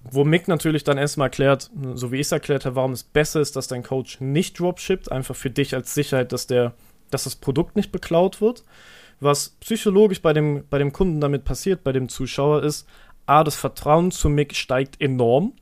wo 0.02 0.24
Mick 0.24 0.48
natürlich 0.48 0.84
dann 0.84 0.98
erstmal 0.98 1.26
erklärt, 1.26 1.70
so 1.94 2.12
wie 2.12 2.16
ich 2.16 2.26
es 2.26 2.32
erklärt 2.32 2.64
habe, 2.64 2.76
warum 2.76 2.92
es 2.92 3.02
besser 3.02 3.40
ist, 3.40 3.56
dass 3.56 3.68
dein 3.68 3.82
Coach 3.82 4.20
nicht 4.20 4.58
dropshippt, 4.58 5.10
einfach 5.10 5.36
für 5.36 5.50
dich 5.50 5.74
als 5.74 5.94
Sicherheit, 5.94 6.32
dass, 6.32 6.46
der, 6.46 6.74
dass 7.10 7.24
das 7.24 7.36
Produkt 7.36 7.76
nicht 7.76 7.92
beklaut 7.92 8.40
wird 8.40 8.64
was 9.20 9.50
psychologisch 9.60 10.20
bei 10.20 10.32
dem, 10.32 10.64
bei 10.68 10.78
dem 10.78 10.92
Kunden 10.92 11.20
damit 11.20 11.44
passiert, 11.44 11.84
bei 11.84 11.92
dem 11.92 12.08
Zuschauer, 12.08 12.62
ist, 12.62 12.86
A, 13.26 13.44
das 13.44 13.56
Vertrauen 13.56 14.10
zu 14.10 14.28
Mick 14.28 14.54
steigt 14.54 15.00
enorm. 15.00 15.52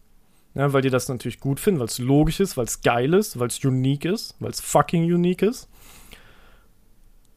Ja, 0.55 0.73
weil 0.73 0.83
die 0.83 0.91
das 0.91 1.09
natürlich 1.09 1.41
gut 1.41 1.59
finden, 1.59 1.81
weil 1.81 1.89
es 1.89 1.99
logisch 1.99 2.39
ist, 2.39 2.57
weil 2.57 2.67
es 2.67 2.81
geil 2.81 3.13
ist, 3.13 3.41
weil 3.41 3.49
es 3.49 3.65
unique 3.65 4.05
ist, 4.05 4.37
weil 4.39 4.51
es 4.51 4.61
fucking 4.61 5.03
unique 5.03 5.43
ist. 5.43 5.69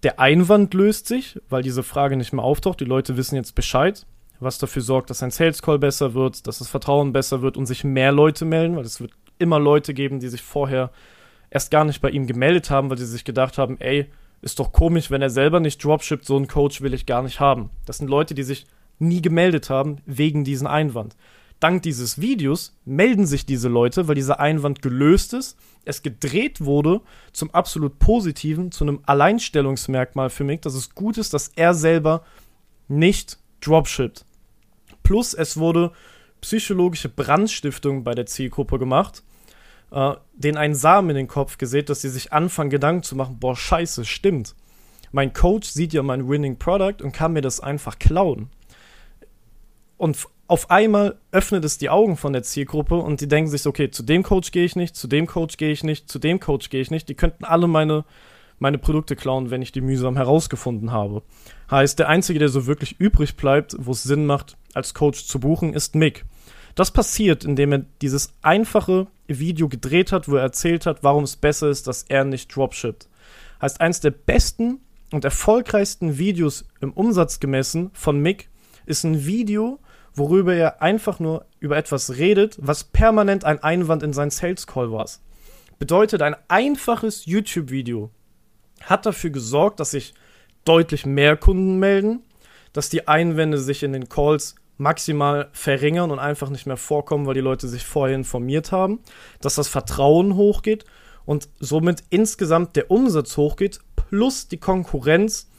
Der 0.03 0.19
Einwand 0.19 0.75
löst 0.75 1.07
sich, 1.07 1.39
weil 1.49 1.63
diese 1.63 1.81
Frage 1.81 2.15
nicht 2.15 2.31
mehr 2.31 2.43
auftaucht. 2.43 2.79
Die 2.79 2.85
Leute 2.85 3.17
wissen 3.17 3.35
jetzt 3.35 3.55
Bescheid, 3.55 4.05
was 4.39 4.59
dafür 4.59 4.83
sorgt, 4.83 5.09
dass 5.09 5.23
ein 5.23 5.31
Sales 5.31 5.63
Call 5.63 5.79
besser 5.79 6.13
wird, 6.13 6.45
dass 6.45 6.59
das 6.59 6.69
Vertrauen 6.69 7.11
besser 7.11 7.41
wird 7.41 7.57
und 7.57 7.65
sich 7.65 7.83
mehr 7.83 8.11
Leute 8.11 8.45
melden, 8.45 8.75
weil 8.75 8.85
es 8.85 9.01
wird 9.01 9.13
immer 9.39 9.57
Leute 9.57 9.95
geben, 9.95 10.19
die 10.19 10.27
sich 10.27 10.43
vorher 10.43 10.91
erst 11.49 11.71
gar 11.71 11.85
nicht 11.85 12.01
bei 12.01 12.11
ihm 12.11 12.27
gemeldet 12.27 12.69
haben, 12.69 12.91
weil 12.91 12.99
sie 12.99 13.05
sich 13.07 13.23
gedacht 13.23 13.57
haben, 13.57 13.79
ey, 13.79 14.07
ist 14.41 14.59
doch 14.59 14.71
komisch, 14.71 15.09
wenn 15.11 15.21
er 15.21 15.29
selber 15.29 15.59
nicht 15.59 15.83
dropshippt, 15.83 16.25
so 16.25 16.35
einen 16.35 16.47
Coach 16.47 16.81
will 16.81 16.93
ich 16.93 17.05
gar 17.05 17.23
nicht 17.23 17.39
haben. 17.39 17.69
Das 17.85 17.97
sind 17.97 18.09
Leute, 18.09 18.35
die 18.35 18.43
sich 18.43 18.65
nie 18.99 19.21
gemeldet 19.21 19.69
haben 19.69 19.97
wegen 20.05 20.43
diesem 20.43 20.67
Einwand. 20.67 21.15
Dank 21.59 21.81
dieses 21.81 22.21
Videos 22.21 22.77
melden 22.85 23.25
sich 23.25 23.45
diese 23.45 23.67
Leute, 23.67 24.07
weil 24.07 24.15
dieser 24.15 24.39
Einwand 24.39 24.83
gelöst 24.83 25.33
ist, 25.33 25.57
es 25.85 26.03
gedreht 26.03 26.63
wurde 26.63 27.01
zum 27.31 27.49
absolut 27.51 27.97
positiven, 27.97 28.71
zu 28.71 28.83
einem 28.83 28.99
Alleinstellungsmerkmal 29.05 30.29
für 30.29 30.43
mich, 30.43 30.61
dass 30.61 30.75
es 30.75 30.93
gut 30.93 31.17
ist, 31.17 31.33
dass 31.33 31.49
er 31.55 31.73
selber 31.73 32.23
nicht 32.87 33.39
dropshippt. 33.61 34.25
Plus 35.01 35.33
es 35.33 35.57
wurde 35.57 35.91
psychologische 36.41 37.09
Brandstiftung 37.09 38.03
bei 38.03 38.13
der 38.13 38.27
Zielgruppe 38.27 38.77
gemacht, 38.77 39.23
äh, 39.91 40.13
denen 40.33 40.57
einen 40.57 40.75
Samen 40.75 41.11
in 41.11 41.15
den 41.15 41.27
Kopf 41.27 41.57
gesät, 41.57 41.89
dass 41.89 42.01
sie 42.01 42.09
sich 42.09 42.33
anfangen, 42.33 42.69
Gedanken 42.69 43.03
zu 43.03 43.15
machen, 43.15 43.39
boah, 43.39 43.55
scheiße, 43.55 44.05
stimmt. 44.05 44.55
Mein 45.11 45.33
Coach 45.33 45.69
sieht 45.69 45.93
ja 45.93 46.03
mein 46.03 46.27
Winning 46.27 46.57
Product 46.57 47.01
und 47.01 47.13
kann 47.13 47.33
mir 47.33 47.41
das 47.41 47.59
einfach 47.59 47.97
klauen. 47.97 48.49
Und 49.97 50.27
auf 50.47 50.69
einmal 50.69 51.17
öffnet 51.31 51.65
es 51.65 51.77
die 51.77 51.89
Augen 51.89 52.17
von 52.17 52.33
der 52.33 52.43
Zielgruppe 52.43 52.95
und 52.95 53.19
die 53.19 53.27
denken 53.27 53.49
sich 53.49 53.65
okay, 53.65 53.89
zu 53.89 54.03
dem 54.03 54.23
Coach 54.23 54.51
gehe 54.51 54.63
ich 54.63 54.75
nicht, 54.75 54.95
zu 54.95 55.07
dem 55.07 55.27
Coach 55.27 55.57
gehe 55.57 55.71
ich 55.71 55.83
nicht, 55.83 56.09
zu 56.09 56.19
dem 56.19 56.39
Coach 56.39 56.69
gehe 56.69 56.81
ich 56.81 56.91
nicht. 56.91 57.09
Die 57.09 57.15
könnten 57.15 57.43
alle 57.43 57.67
meine, 57.67 58.05
meine 58.59 58.77
Produkte 58.77 59.15
klauen, 59.15 59.49
wenn 59.49 59.61
ich 59.61 59.71
die 59.71 59.81
mühsam 59.81 60.15
herausgefunden 60.15 60.91
habe. 60.91 61.23
Heißt, 61.69 61.99
der 61.99 62.07
Einzige, 62.07 62.39
der 62.39 62.49
so 62.49 62.65
wirklich 62.65 62.99
übrig 62.99 63.35
bleibt, 63.35 63.75
wo 63.77 63.91
es 63.91 64.03
Sinn 64.03 64.25
macht, 64.25 64.57
als 64.73 64.93
Coach 64.93 65.25
zu 65.25 65.39
buchen, 65.39 65.73
ist 65.73 65.95
Mick. 65.95 66.25
Das 66.77 66.91
passiert, 66.91 67.43
indem 67.43 67.71
er 67.71 67.85
dieses 68.03 68.35
einfache 68.43 69.07
Video 69.25 69.67
gedreht 69.67 70.11
hat, 70.11 70.29
wo 70.29 70.35
er 70.35 70.43
erzählt 70.43 70.85
hat, 70.85 71.03
warum 71.03 71.23
es 71.23 71.35
besser 71.35 71.69
ist, 71.69 71.87
dass 71.87 72.03
er 72.03 72.23
nicht 72.23 72.55
dropshippt. 72.55 73.09
Heißt, 73.59 73.81
eins 73.81 73.99
der 73.99 74.11
besten 74.11 74.79
und 75.11 75.25
erfolgreichsten 75.25 76.19
Videos 76.19 76.65
im 76.79 76.93
Umsatz 76.93 77.39
gemessen 77.39 77.89
von 77.93 78.19
Mick 78.19 78.49
ist 78.85 79.03
ein 79.05 79.25
Video, 79.25 79.79
worüber 80.13 80.53
er 80.53 80.83
einfach 80.83 81.19
nur 81.19 81.47
über 81.59 81.77
etwas 81.77 82.17
redet, 82.17 82.59
was 82.61 82.83
permanent 82.83 83.43
ein 83.43 83.63
Einwand 83.63 84.03
in 84.03 84.13
seinen 84.13 84.29
Sales 84.29 84.67
Call 84.67 84.91
war. 84.91 85.09
Bedeutet, 85.79 86.21
ein 86.21 86.35
einfaches 86.47 87.25
YouTube-Video 87.25 88.11
hat 88.83 89.07
dafür 89.07 89.31
gesorgt, 89.31 89.79
dass 89.79 89.91
sich 89.91 90.13
deutlich 90.63 91.07
mehr 91.07 91.37
Kunden 91.37 91.79
melden, 91.79 92.21
dass 92.71 92.89
die 92.89 93.07
Einwände 93.07 93.57
sich 93.57 93.81
in 93.81 93.93
den 93.93 94.09
Calls 94.09 94.53
maximal 94.77 95.49
verringern 95.53 96.11
und 96.11 96.19
einfach 96.19 96.49
nicht 96.49 96.67
mehr 96.67 96.77
vorkommen, 96.77 97.25
weil 97.25 97.33
die 97.33 97.41
Leute 97.41 97.67
sich 97.67 97.85
vorher 97.85 98.15
informiert 98.15 98.71
haben, 98.71 98.99
dass 99.41 99.55
das 99.55 99.67
Vertrauen 99.67 100.35
hochgeht 100.35 100.85
und 101.25 101.49
somit 101.59 102.03
insgesamt 102.09 102.75
der 102.75 102.91
Umsatz 102.91 103.37
hochgeht, 103.37 103.79
plus 103.95 104.47
die 104.47 104.57
Konkurrenz 104.57 105.49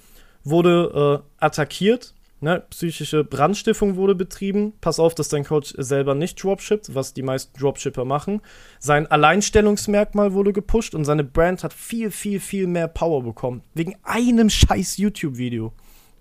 wurde 0.45 1.23
äh, 1.41 1.45
attackiert 1.45 2.15
Ne, 2.41 2.63
psychische 2.71 3.25
Brandstiftung 3.25 3.97
wurde 3.97 4.15
betrieben. 4.15 4.73
Pass 4.81 5.01
auf, 5.01 5.13
dass 5.17 5.29
dein 5.29 5.45
Coach 5.45 5.75
selber 5.77 6.15
nicht 6.15 6.41
dropshippt, 6.41 6.95
was 6.95 7.13
die 7.13 7.23
meisten 7.23 7.59
Dropshipper 7.59 8.05
machen. 8.05 8.43
Sein 8.79 9.09
Alleinstellungsmerkmal 9.09 10.35
wurde 10.35 10.53
gepusht 10.53 10.95
und 10.95 11.05
seine 11.05 11.25
Brand 11.25 11.65
hat 11.65 11.73
viel, 11.73 12.13
viel, 12.13 12.39
viel 12.39 12.69
mehr 12.69 12.87
Power 12.87 13.25
bekommen. 13.25 13.63
Wegen 13.75 13.97
einem 14.05 14.51
scheiß 14.51 14.99
YouTube-Video. 14.99 15.73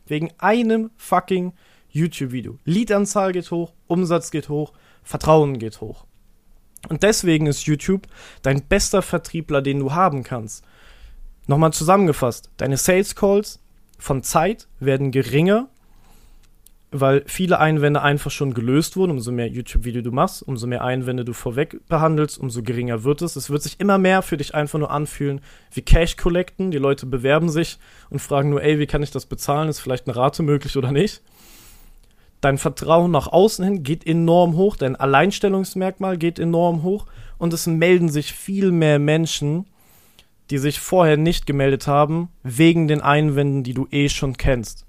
Wegen 0.08 0.32
einem 0.40 0.90
fucking 0.98 1.54
YouTube-Video. 1.98 2.58
Leadanzahl 2.66 3.32
geht 3.32 3.52
hoch, 3.52 3.74
Umsatz 3.88 4.32
geht 4.32 4.50
hoch, 4.50 4.74
Vertrauen 5.04 5.60
geht 5.60 5.82
hoch. 5.82 6.06
Und 6.90 7.04
deswegen 7.04 7.48
ist 7.48 7.66
YouTube 7.66 8.08
dein 8.44 8.64
bester 8.64 9.02
Vertriebler, 9.02 9.62
den 9.62 9.80
du 9.80 9.94
haben 9.94 10.24
kannst. 10.24 10.64
Nochmal 11.48 11.74
zusammengefasst, 11.74 12.52
deine 12.58 12.78
Sales 12.78 13.16
Calls 13.16 13.60
von 13.98 14.22
Zeit 14.22 14.68
werden 14.80 15.12
geringer 15.12 15.70
weil 16.92 17.24
viele 17.26 17.60
Einwände 17.60 18.02
einfach 18.02 18.32
schon 18.32 18.54
gelöst 18.54 18.96
wurden. 18.96 19.12
Umso 19.12 19.32
mehr 19.32 19.48
YouTube-Video 19.48 20.02
du 20.02 20.12
machst, 20.12 20.42
umso 20.42 20.68
mehr 20.68 20.84
Einwände 20.84 21.26
du 21.26 21.34
vorweg 21.34 21.80
behandelst, 21.88 22.38
umso 22.38 22.64
geringer 22.64 23.04
wird 23.04 23.22
es. 23.22 23.36
Es 23.36 23.50
wird 23.50 23.62
sich 23.62 23.80
immer 23.80 23.98
mehr 23.98 24.22
für 24.22 24.38
dich 24.38 24.56
einfach 24.56 24.80
nur 24.80 24.92
anfühlen 24.92 25.42
wie 25.74 25.82
Cash 25.82 26.16
collecten. 26.16 26.72
Die 26.72 26.78
Leute 26.78 27.06
bewerben 27.06 27.50
sich 27.50 27.78
und 28.10 28.20
fragen 28.20 28.50
nur, 28.50 28.64
ey, 28.64 28.80
wie 28.80 28.88
kann 28.88 29.04
ich 29.04 29.12
das 29.12 29.26
bezahlen? 29.26 29.70
Ist 29.70 29.80
vielleicht 29.80 30.08
eine 30.08 30.16
Rate 30.16 30.44
möglich 30.44 30.78
oder 30.78 30.92
nicht? 30.92 31.22
Dein 32.48 32.58
Vertrauen 32.58 33.12
nach 33.12 33.28
außen 33.28 33.66
hin 33.66 33.84
geht 33.84 34.08
enorm 34.08 34.56
hoch, 34.56 34.78
dein 34.78 34.96
Alleinstellungsmerkmal 34.96 36.18
geht 36.18 36.40
enorm 36.40 36.82
hoch 36.82 37.06
und 37.38 37.52
es 37.52 37.68
melden 37.68 38.08
sich 38.08 38.32
viel 38.32 38.72
mehr 38.72 39.00
Menschen, 39.00 39.66
die 40.50 40.58
sich 40.58 40.80
vorher 40.80 41.18
nicht 41.18 41.46
gemeldet 41.46 41.88
haben, 41.88 42.30
wegen 42.44 42.88
den 42.88 43.02
Einwänden, 43.02 43.64
die 43.64 43.74
du 43.74 43.86
eh 43.92 44.08
schon 44.08 44.38
kennst. 44.38 44.86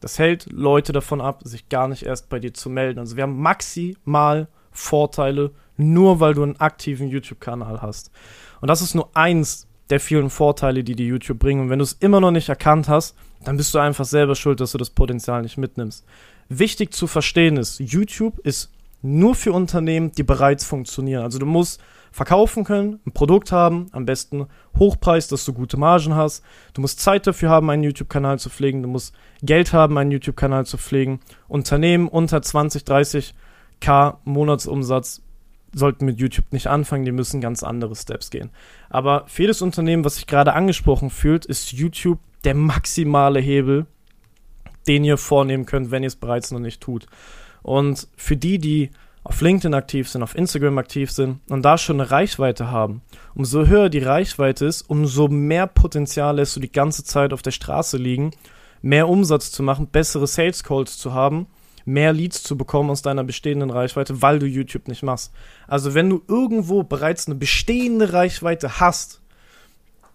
Das 0.00 0.18
hält 0.18 0.50
Leute 0.50 0.94
davon 0.94 1.20
ab, 1.20 1.42
sich 1.44 1.68
gar 1.68 1.86
nicht 1.86 2.02
erst 2.02 2.30
bei 2.30 2.38
dir 2.38 2.54
zu 2.54 2.70
melden. 2.70 3.00
Also 3.00 3.14
wir 3.14 3.24
haben 3.24 3.42
maximal 3.42 4.48
Vorteile, 4.70 5.50
nur 5.76 6.18
weil 6.18 6.32
du 6.32 6.42
einen 6.42 6.60
aktiven 6.60 7.08
YouTube-Kanal 7.08 7.82
hast. 7.82 8.10
Und 8.62 8.68
das 8.68 8.80
ist 8.80 8.94
nur 8.94 9.10
eins 9.12 9.66
der 9.90 10.00
vielen 10.00 10.30
Vorteile, 10.30 10.82
die 10.82 10.96
die 10.96 11.08
YouTube 11.08 11.40
bringen. 11.40 11.60
Und 11.60 11.68
wenn 11.68 11.78
du 11.78 11.82
es 11.82 11.92
immer 11.92 12.22
noch 12.22 12.30
nicht 12.30 12.48
erkannt 12.48 12.88
hast, 12.88 13.14
dann 13.44 13.58
bist 13.58 13.74
du 13.74 13.80
einfach 13.80 14.06
selber 14.06 14.34
schuld, 14.34 14.60
dass 14.60 14.72
du 14.72 14.78
das 14.78 14.88
Potenzial 14.88 15.42
nicht 15.42 15.58
mitnimmst. 15.58 16.06
Wichtig 16.58 16.92
zu 16.92 17.06
verstehen 17.06 17.56
ist, 17.56 17.80
YouTube 17.80 18.38
ist 18.40 18.70
nur 19.00 19.34
für 19.34 19.52
Unternehmen, 19.52 20.12
die 20.12 20.22
bereits 20.22 20.64
funktionieren. 20.64 21.22
Also 21.22 21.38
du 21.38 21.46
musst 21.46 21.80
verkaufen 22.12 22.64
können, 22.64 23.00
ein 23.06 23.12
Produkt 23.12 23.52
haben, 23.52 23.86
am 23.92 24.04
besten 24.04 24.46
Hochpreis, 24.78 25.28
dass 25.28 25.44
du 25.46 25.54
gute 25.54 25.78
Margen 25.78 26.14
hast. 26.14 26.44
Du 26.74 26.82
musst 26.82 27.00
Zeit 27.00 27.26
dafür 27.26 27.48
haben, 27.48 27.70
einen 27.70 27.82
YouTube-Kanal 27.82 28.38
zu 28.38 28.50
pflegen. 28.50 28.82
Du 28.82 28.88
musst 28.88 29.14
Geld 29.42 29.72
haben, 29.72 29.96
einen 29.96 30.10
YouTube-Kanal 30.12 30.66
zu 30.66 30.76
pflegen. 30.76 31.20
Unternehmen 31.48 32.06
unter 32.06 32.42
20, 32.42 32.84
30 32.84 33.34
K 33.80 34.20
Monatsumsatz 34.24 35.22
sollten 35.74 36.04
mit 36.04 36.20
YouTube 36.20 36.52
nicht 36.52 36.66
anfangen, 36.66 37.06
die 37.06 37.12
müssen 37.12 37.40
ganz 37.40 37.62
andere 37.62 37.96
Steps 37.96 38.30
gehen. 38.30 38.50
Aber 38.90 39.24
für 39.26 39.42
jedes 39.42 39.62
Unternehmen, 39.62 40.04
was 40.04 40.16
sich 40.16 40.26
gerade 40.26 40.52
angesprochen 40.52 41.08
fühlt, 41.08 41.46
ist 41.46 41.72
YouTube 41.72 42.18
der 42.44 42.54
maximale 42.54 43.40
Hebel, 43.40 43.86
den 44.86 45.04
ihr 45.04 45.16
vornehmen 45.16 45.66
könnt, 45.66 45.90
wenn 45.90 46.02
ihr 46.02 46.08
es 46.08 46.16
bereits 46.16 46.50
noch 46.50 46.60
nicht 46.60 46.80
tut. 46.80 47.06
Und 47.62 48.08
für 48.16 48.36
die, 48.36 48.58
die 48.58 48.90
auf 49.24 49.40
LinkedIn 49.40 49.74
aktiv 49.74 50.08
sind, 50.08 50.22
auf 50.22 50.34
Instagram 50.34 50.78
aktiv 50.78 51.10
sind 51.10 51.40
und 51.48 51.62
da 51.62 51.78
schon 51.78 52.00
eine 52.00 52.10
Reichweite 52.10 52.70
haben. 52.70 53.02
Umso 53.34 53.66
höher 53.66 53.88
die 53.88 54.00
Reichweite 54.00 54.66
ist, 54.66 54.82
umso 54.82 55.28
mehr 55.28 55.66
Potenzial 55.66 56.36
lässt 56.36 56.56
du 56.56 56.60
die 56.60 56.72
ganze 56.72 57.04
Zeit 57.04 57.32
auf 57.32 57.42
der 57.42 57.52
Straße 57.52 57.98
liegen, 57.98 58.32
mehr 58.80 59.08
Umsatz 59.08 59.52
zu 59.52 59.62
machen, 59.62 59.86
bessere 59.86 60.26
Sales 60.26 60.64
Calls 60.64 60.98
zu 60.98 61.12
haben, 61.14 61.46
mehr 61.84 62.12
Leads 62.12 62.42
zu 62.42 62.56
bekommen 62.56 62.90
aus 62.90 63.02
deiner 63.02 63.22
bestehenden 63.22 63.70
Reichweite, 63.70 64.22
weil 64.22 64.40
du 64.40 64.46
YouTube 64.46 64.88
nicht 64.88 65.04
machst. 65.04 65.32
Also 65.68 65.94
wenn 65.94 66.10
du 66.10 66.22
irgendwo 66.26 66.82
bereits 66.82 67.26
eine 67.26 67.36
bestehende 67.36 68.12
Reichweite 68.12 68.80
hast, 68.80 69.20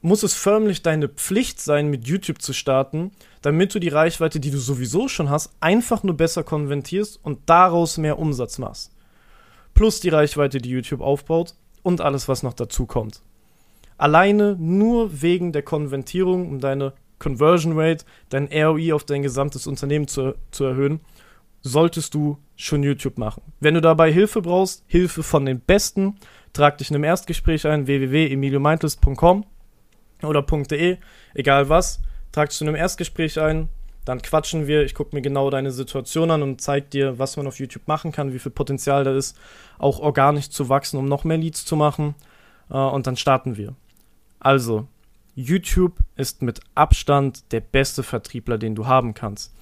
muss 0.02 0.24
es 0.24 0.34
förmlich 0.34 0.84
deine 0.84 1.08
Pflicht 1.08 1.62
sein, 1.62 1.90
mit 1.90 2.08
YouTube 2.08 2.42
zu 2.42 2.54
starten, 2.54 3.12
damit 3.42 3.74
du 3.74 3.80
die 3.80 3.90
Reichweite, 3.90 4.40
die 4.40 4.52
du 4.52 4.58
sowieso 4.58 5.08
schon 5.08 5.30
hast, 5.30 5.52
einfach 5.60 6.04
nur 6.04 6.18
besser 6.18 6.44
konvertierst 6.44 7.20
und 7.24 7.40
daraus 7.46 7.98
mehr 7.98 8.20
Umsatz 8.20 8.58
machst 8.58 8.92
plus 9.78 10.00
die 10.00 10.10
Reichweite, 10.10 10.58
die 10.58 10.72
YouTube 10.72 11.02
aufbaut 11.02 11.54
und 11.84 12.02
alles, 12.02 12.28
was 12.28 12.42
noch 12.42 12.54
dazu 12.54 12.88
kommt. 12.88 13.22
Alleine 14.00 14.56
nur 14.60 15.22
wegen 15.22 15.52
der 15.52 15.62
Konvertierung, 15.62 16.50
um 16.50 16.60
deine 16.60 16.94
Conversion 17.20 17.80
Rate, 17.80 18.04
dein 18.30 18.50
ROI 18.52 18.94
auf 18.94 19.04
dein 19.04 19.22
gesamtes 19.22 19.68
Unternehmen 19.68 20.08
zu, 20.08 20.34
zu 20.50 20.64
erhöhen, 20.64 21.00
solltest 21.62 22.16
du 22.16 22.40
schon 22.56 22.82
YouTube 22.82 23.20
machen. 23.20 23.44
Wenn 23.60 23.76
du 23.76 23.82
dabei 23.82 24.12
Hilfe 24.12 24.42
brauchst, 24.42 24.84
Hilfe 24.88 25.22
von 25.22 25.46
den 25.46 25.60
Besten, 25.60 26.16
trag 26.54 26.80
dich 26.80 26.90
in 26.90 26.96
einem 26.96 27.04
Erstgespräch 27.04 27.68
ein, 27.68 27.86
www.emiliomeintles.com 27.86 29.46
oder 30.24 30.42
.de, 30.42 30.98
egal 31.36 31.70
was, 31.70 32.02
trag 32.32 32.50
dich 32.50 32.58
zu 32.58 32.66
einem 32.66 32.76
Erstgespräch 32.76 33.40
ein, 33.40 33.70
dann 34.06 34.22
quatschen 34.22 34.68
wir, 34.68 34.84
ich 34.84 34.94
gucke 34.94 35.16
mir 35.16 35.22
genau 35.22 35.50
deine 35.50 35.72
Situation 35.72 36.32
an 36.32 36.42
und 36.42 36.62
zeige 36.62 36.88
dir, 36.88 37.20
was 37.20 37.36
man 37.36 37.46
auf 37.46 37.60
YouTube 37.60 37.88
machen 37.88 38.12
kann, 38.12 38.34
wie 38.34 38.40
viel 38.40 38.52
Potenzial 38.52 39.04
da 39.04 39.14
ist, 39.16 39.38
auch 39.80 40.00
organisch 40.00 40.50
zu 40.50 40.70
wachsen, 40.70 40.98
um 40.98 41.06
noch 41.06 41.26
mehr 41.26 41.38
Leads 41.38 41.66
zu 41.66 41.76
machen. 41.76 42.16
Äh, 42.70 42.78
und 42.78 43.06
dann 43.06 43.18
starten 43.18 43.58
wir. 43.58 43.76
Also, 44.40 44.88
YouTube 45.36 46.00
ist 46.16 46.42
mit 46.42 46.62
Abstand 46.74 47.52
der 47.52 47.60
beste 47.60 48.02
Vertriebler, 48.02 48.58
den 48.58 48.76
du 48.76 48.88
haben 48.88 49.14
kannst. 49.14 49.54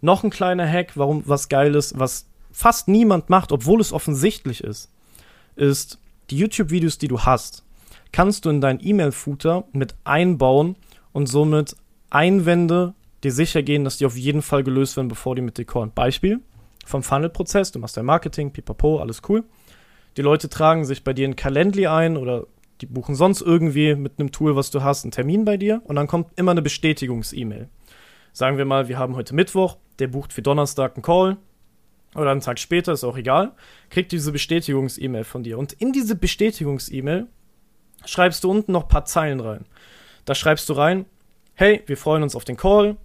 Noch 0.00 0.24
ein 0.24 0.30
kleiner 0.30 0.68
Hack, 0.68 0.96
warum 0.96 1.22
was 1.26 1.48
geil 1.48 1.74
ist, 1.74 1.98
was 1.98 2.26
fast 2.50 2.88
niemand 2.88 3.30
macht, 3.30 3.52
obwohl 3.52 3.80
es 3.80 3.92
offensichtlich 3.92 4.62
ist, 4.62 4.90
ist 5.56 5.98
die 6.30 6.38
YouTube-Videos, 6.38 6.98
die 6.98 7.08
du 7.08 7.20
hast, 7.20 7.64
kannst 8.12 8.44
du 8.44 8.50
in 8.50 8.60
dein 8.60 8.84
E-Mail-Footer 8.84 9.64
mit 9.72 9.94
einbauen 10.04 10.76
und 11.12 11.26
somit 11.26 11.76
Einwände 12.14 12.94
dir 13.24 13.32
sicher 13.32 13.62
gehen, 13.62 13.84
dass 13.84 13.98
die 13.98 14.06
auf 14.06 14.16
jeden 14.16 14.42
Fall 14.42 14.62
gelöst 14.62 14.96
werden, 14.96 15.08
bevor 15.08 15.34
die 15.34 15.42
mit 15.42 15.58
dir 15.58 15.64
callen. 15.64 15.92
Beispiel 15.94 16.40
vom 16.84 17.02
Funnel-Prozess, 17.02 17.72
du 17.72 17.78
machst 17.78 17.96
dein 17.96 18.04
Marketing, 18.04 18.52
pipapo, 18.52 18.98
alles 18.98 19.22
cool. 19.28 19.44
Die 20.16 20.22
Leute 20.22 20.48
tragen 20.48 20.84
sich 20.84 21.02
bei 21.02 21.12
dir 21.12 21.24
in 21.24 21.34
Calendly 21.34 21.86
ein 21.86 22.16
oder 22.16 22.46
die 22.80 22.86
buchen 22.86 23.14
sonst 23.14 23.40
irgendwie 23.40 23.94
mit 23.94 24.18
einem 24.18 24.30
Tool, 24.30 24.54
was 24.54 24.70
du 24.70 24.82
hast, 24.82 25.04
einen 25.04 25.10
Termin 25.10 25.44
bei 25.44 25.56
dir 25.56 25.82
und 25.84 25.96
dann 25.96 26.06
kommt 26.06 26.28
immer 26.36 26.50
eine 26.50 26.62
Bestätigungs-E-Mail. 26.62 27.68
Sagen 28.32 28.58
wir 28.58 28.64
mal, 28.64 28.88
wir 28.88 28.98
haben 28.98 29.16
heute 29.16 29.34
Mittwoch, 29.34 29.78
der 29.98 30.08
bucht 30.08 30.32
für 30.32 30.42
Donnerstag 30.42 30.96
einen 30.96 31.02
Call 31.02 31.36
oder 32.14 32.30
einen 32.30 32.40
Tag 32.40 32.58
später, 32.58 32.92
ist 32.92 33.04
auch 33.04 33.16
egal, 33.16 33.52
kriegt 33.90 34.12
diese 34.12 34.32
Bestätigungs-E-Mail 34.32 35.24
von 35.24 35.42
dir. 35.42 35.58
Und 35.58 35.72
in 35.72 35.92
diese 35.92 36.14
Bestätigungs-E-Mail 36.14 37.26
schreibst 38.04 38.44
du 38.44 38.50
unten 38.50 38.72
noch 38.72 38.82
ein 38.82 38.88
paar 38.88 39.04
Zeilen 39.04 39.40
rein. 39.40 39.64
Da 40.24 40.34
schreibst 40.34 40.68
du 40.68 40.74
rein, 40.74 41.06
hey, 41.54 41.82
wir 41.86 41.96
freuen 41.96 42.22
uns 42.22 42.34
auf 42.34 42.44
den 42.44 42.56
Call, 42.56 42.96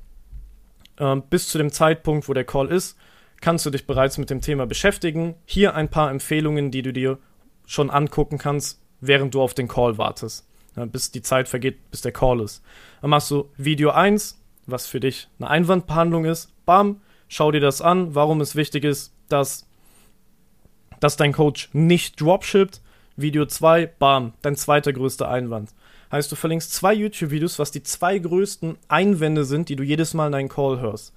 ähm, 1.00 1.24
bis 1.30 1.48
zu 1.50 1.58
dem 1.58 1.72
Zeitpunkt, 1.72 2.28
wo 2.28 2.34
der 2.34 2.46
Call 2.46 2.68
ist, 2.68 2.98
kannst 3.42 3.66
du 3.66 3.70
dich 3.70 3.88
bereits 3.88 4.18
mit 4.18 4.30
dem 4.30 4.42
Thema 4.42 4.66
beschäftigen. 4.66 5.36
Hier 5.46 5.76
ein 5.76 5.90
paar 5.90 6.12
Empfehlungen, 6.12 6.72
die 6.72 6.82
du 6.82 6.92
dir 6.92 7.20
schon 7.66 7.90
angucken 7.90 8.38
kannst, 8.38 8.82
während 9.00 9.34
du 9.34 9.42
auf 9.42 9.54
den 9.54 9.68
Call 9.68 9.98
wartest. 9.98 10.48
Ja, 10.76 10.86
bis 10.86 11.12
die 11.12 11.22
Zeit 11.22 11.48
vergeht, 11.48 11.92
bis 11.92 12.02
der 12.02 12.12
Call 12.12 12.42
ist. 12.42 12.64
Dann 13.02 13.10
machst 13.12 13.32
du 13.32 13.50
Video 13.58 13.92
1, 13.92 14.40
was 14.66 14.88
für 14.88 15.00
dich 15.00 15.28
eine 15.40 15.50
Einwandbehandlung 15.50 16.26
ist. 16.26 16.52
Bam, 16.66 17.02
schau 17.28 17.52
dir 17.52 17.62
das 17.62 17.82
an, 17.82 18.16
warum 18.16 18.42
es 18.42 18.56
wichtig 18.56 18.84
ist, 18.84 19.14
dass, 19.30 19.68
dass 21.00 21.18
dein 21.18 21.34
Coach 21.34 21.70
nicht 21.74 22.20
dropshippt. 22.20 22.82
Video 23.16 23.46
2, 23.46 23.88
bam, 23.88 24.34
dein 24.42 24.56
zweiter 24.56 24.94
größter 24.94 25.30
Einwand. 25.30 25.74
Heißt, 26.12 26.32
du 26.32 26.36
verlinkst 26.36 26.74
zwei 26.74 26.94
YouTube-Videos, 26.94 27.60
was 27.60 27.72
die 27.72 27.84
zwei 27.84 28.18
größten 28.18 28.78
Einwände 28.88 29.46
sind, 29.46 29.70
die 29.70 29.76
du 29.76 29.84
jedes 29.84 30.14
Mal 30.14 30.28
in 30.28 30.32
deinen 30.32 30.50
Call 30.50 30.80
hörst. 30.80 31.14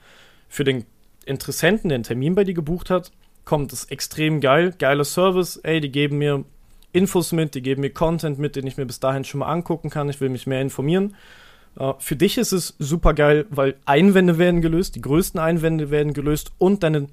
Für 0.49 0.65
den 0.65 0.85
Interessenten, 1.25 1.89
der 1.89 1.97
einen 1.97 2.05
Termin 2.05 2.35
bei 2.35 2.45
dir 2.45 2.55
gebucht 2.55 2.91
hat, 2.91 3.11
kommt 3.45 3.73
es 3.73 3.85
extrem 3.87 4.41
geil. 4.41 4.75
Geiler 4.79 5.05
Service. 5.05 5.57
Ey, 5.57 5.81
die 5.81 5.91
geben 5.91 6.19
mir 6.19 6.45
Infos 6.93 7.33
mit, 7.33 7.55
die 7.55 7.63
geben 7.63 7.81
mir 7.81 7.91
Content 7.91 8.39
mit, 8.39 8.55
den 8.55 8.67
ich 8.67 8.77
mir 8.77 8.85
bis 8.85 9.01
dahin 9.01 9.25
schon 9.25 9.41
mal 9.41 9.47
angucken 9.47 9.89
kann. 9.89 10.09
Ich 10.09 10.21
will 10.21 10.29
mich 10.29 10.47
mehr 10.47 10.61
informieren. 10.61 11.17
Uh, 11.79 11.95
für 11.99 12.17
dich 12.17 12.37
ist 12.37 12.53
es 12.53 12.75
super 12.79 13.15
geil, 13.15 13.47
weil 13.49 13.77
Einwände 13.87 14.37
werden 14.37 14.61
gelöst, 14.61 14.95
die 14.95 15.01
größten 15.01 15.41
Einwände 15.41 15.91
werden 15.91 16.13
gelöst 16.13 16.53
und 16.59 16.83
deine, 16.83 17.09